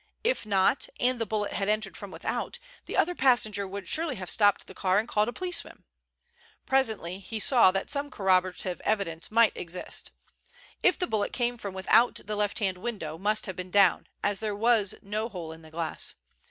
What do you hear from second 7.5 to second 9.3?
that some corroborative evidence